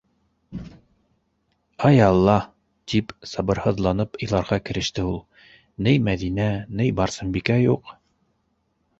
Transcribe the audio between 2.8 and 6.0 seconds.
тип сабырһыҙланып иларға кереште ул.- Ней